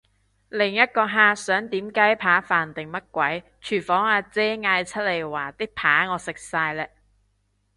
[0.49, 6.89] 另一個客想點雞扒飯定乜鬼，廚房阿姐嗌出嚟話啲扒我食晒嘞！